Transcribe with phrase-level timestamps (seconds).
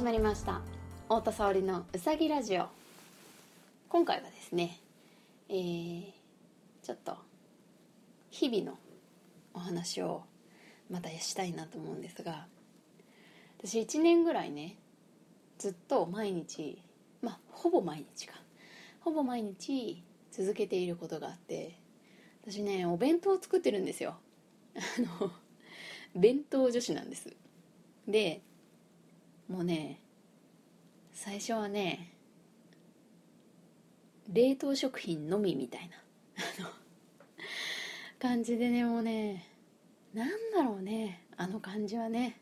[0.00, 0.62] 始まりました。
[1.10, 2.68] 太田沙織のうさぎラジオ。
[3.90, 4.80] 今回はですね
[5.50, 6.04] えー、
[6.82, 7.18] ちょっと
[8.30, 8.78] 日々の
[9.52, 10.22] お話を
[10.90, 12.46] またしたいなと思うんですが
[13.58, 14.78] 私1年ぐらいね
[15.58, 16.80] ずっと毎日
[17.20, 18.36] まあほぼ毎日か。
[19.00, 21.76] ほぼ毎日続けていることがあって
[22.48, 24.14] 私ねお弁当を作ってるんですよ。
[24.74, 24.80] あ
[25.22, 25.30] の
[26.16, 27.28] 弁当女子なんです。
[28.08, 28.40] で
[29.50, 29.98] もうね
[31.12, 32.12] 最初はね
[34.32, 35.96] 冷凍食品のみみたいな
[38.20, 39.44] 感じでねもうね
[40.14, 42.38] なんだろうねあの感じはね。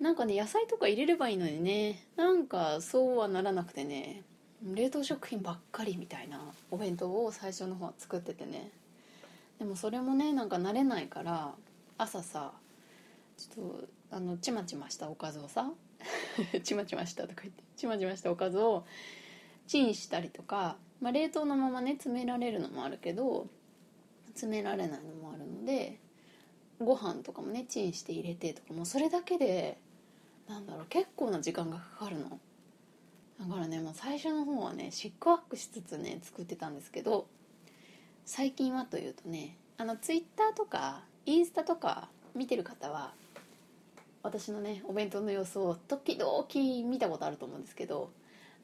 [0.00, 4.22] なんかね野菜とか入れればいいのにねなんかそうはならなくてね
[4.62, 8.70] 冷凍食品ばっかりみたいなお弁当を最初の方は作っててね。
[9.58, 11.52] でもそれもねなんか慣れないから
[11.98, 12.52] 朝さ
[13.36, 15.70] ちょっとあのちまちましたおかずをさ
[16.64, 18.84] ちまちましたとか言ってちまちましたおかずを
[19.66, 23.46] チンしたりとか、まあ、冷凍のままね詰められるのもあるけど
[24.28, 26.00] 詰められないのもあるので
[26.80, 29.78] ご飯とかもねチンして入れてとかもうそれだけで
[30.48, 32.40] なんだろう結構な時間がかかるの。
[33.38, 37.26] だからねもう最初の方はねシックワックしつつね作ってたんですけど
[38.26, 43.14] 最近はというとねあのツイッターとかインスタとか見てる方は
[44.22, 46.46] 私のねお弁当の様子を時々
[46.88, 48.12] 見たことあると思うんですけど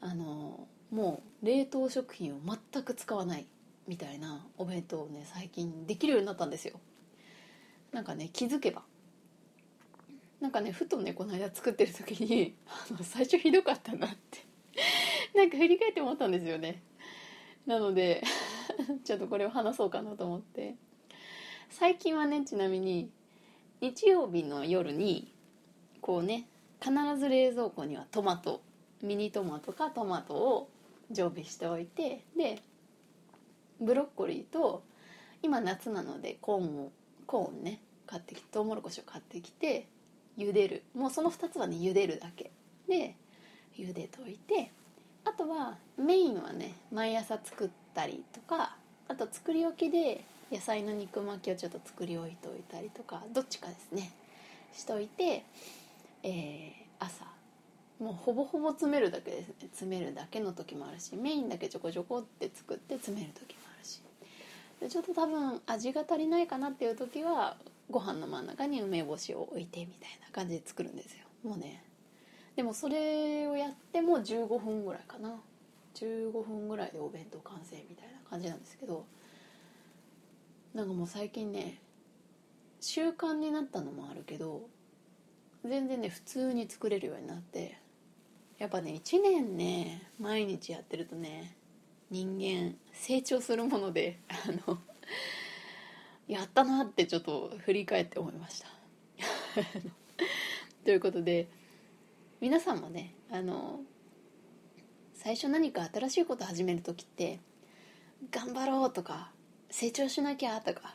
[0.00, 3.46] あのもう冷凍食品を全く使わない
[3.86, 6.80] みたいなお弁当をね最近できるようになったんですよ。
[7.92, 8.82] なんかね気づけば。
[10.40, 14.44] なんかねふとねこの間作ってる時に あの最初ひどかったなって。
[15.34, 16.82] なんか振り返って思ったんですよね。
[17.66, 18.22] なので
[19.04, 20.76] ちょっとこれを話そうかなと思って。
[21.70, 23.10] 最近はねちなみに
[23.80, 25.33] 日曜日の夜に
[26.04, 26.44] こうね
[26.82, 28.60] 必ず冷蔵庫にはトマト
[29.02, 30.68] ミニトマトかトマトを
[31.10, 32.60] 常備しておいてで
[33.80, 34.82] ブロッコリーと
[35.42, 36.92] 今夏なのでコーンを
[37.26, 39.86] コーンね買ってきてトウモロコシを買ってきて
[40.36, 40.82] 茹でる。
[40.94, 42.50] もうその2つはね茹でるだけ。
[42.86, 43.14] で
[43.78, 44.72] 茹でといて
[45.24, 48.76] あとはメインはね毎朝作ったりとか
[49.08, 50.22] あと作り置きで
[50.52, 54.12] 野菜の肉巻きをちょっと作り置いておいたりとかどっちかですね
[54.74, 55.44] しといて
[56.24, 57.24] えー、朝。
[58.00, 59.54] もうほぼほぼ詰めるだけですね。
[59.60, 64.00] 詰めるだけの時もあるしメインだけちょこちょこって作って詰める時もあるし。
[64.80, 67.56] でちょっと多分味が足りないかなっていう時は
[67.90, 71.24] ご飯の真ん中に梅干しを置いてみたいな感じで作るんですよ。
[71.44, 71.84] もうね。
[72.56, 75.40] でもそれをやっても15分ぐらいかな。
[75.94, 79.06] 15分ぐらいでお弁当完成みたいな感じなんですけど
[80.74, 81.78] なんかもう最近ね
[82.80, 84.62] 習慣になったのもあるけど
[85.68, 87.78] 全然ね普通に作れるようになって
[88.58, 91.56] やっぱね1年ね毎日やってるとね
[92.10, 94.78] 人間成長するものであの
[96.28, 98.68] やったなってちょっと振り返って思いました。
[100.84, 101.48] ということで
[102.40, 103.80] 皆さんもねあの
[105.14, 107.40] 最初何か新しいこと始める時って
[108.30, 109.32] 頑張ろうとか
[109.70, 110.94] 成長しなきゃとか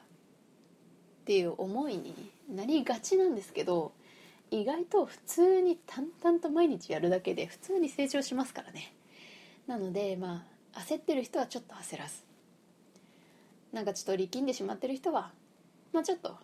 [1.21, 3.93] っていう思いになりがちなんですけど
[4.51, 8.93] 意外と普通に淡々と毎日やるだけで普通に成長しますからね。
[9.67, 12.23] なのでまあ焦ってる人はちょっと焦らず。
[13.71, 15.31] なんかちょっと力んでしまってる人は
[15.93, 16.35] まあちょっと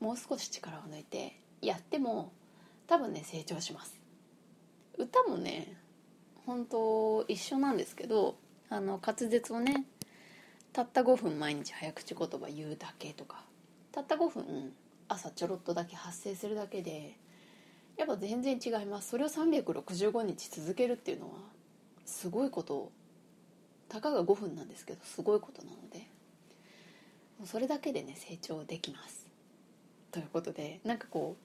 [0.00, 2.32] もう少し力を抜いてやっても
[2.86, 3.98] 多分ね成長します。
[4.98, 5.76] 歌もね
[6.44, 8.36] 本当一緒なんですけど
[8.68, 9.84] あの滑舌をね
[10.72, 13.44] たった5分毎日早口言葉言うだけとか
[13.92, 14.72] たった5分
[15.08, 17.16] 朝ちょろっとだけ発声するだけで
[17.96, 19.10] やっぱ全然違います。
[19.10, 21.32] それを365日続けるっていうのは
[22.04, 22.92] すごいこと。
[23.88, 26.08] たかが5分なんですけどすごいことなので
[27.44, 29.26] それだけでね成長できます。
[30.10, 31.36] ということでなんかこ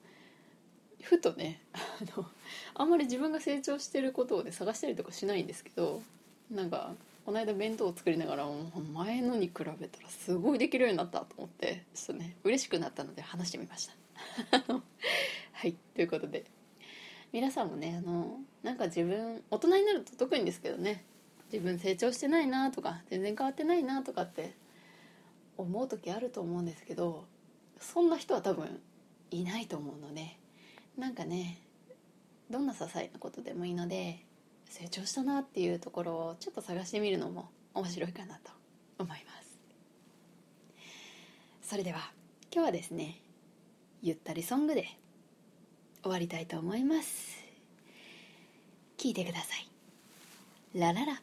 [1.00, 2.26] うふとねあの
[2.74, 6.02] あんまり自分が成長してることをね探したりとかしないんですけど
[6.50, 6.94] なんか
[7.26, 8.48] この間弁当を作りながら
[8.94, 13.94] 前のに比べたらすごいできるようになったと思ってちょっとね嬉しくなったので話してみました。
[15.62, 16.46] はいということで。
[17.32, 21.06] 皆さんもねあのなんか自分大人になると特にですけどね。
[21.54, 24.56] 自分成長してないなとか全然変わってないなとかって
[25.58, 27.26] 思う時あると思うんですけど
[27.80, 28.82] そんな人は多分
[29.30, 30.36] いないと思うので
[30.98, 31.60] なんかね
[32.50, 34.26] どんな些細なことでもいいので
[34.66, 38.52] 成長したなっていうところをちょっと探してみるのも面白いかなと
[38.98, 39.32] 思いま
[41.62, 41.70] す。
[41.70, 42.12] それでは
[42.52, 43.22] 今日はですね
[44.02, 44.88] ゆったりソングで
[46.04, 47.44] 終わりたいと思います。
[48.98, 50.80] 聞いてください。
[50.80, 51.22] ラララ。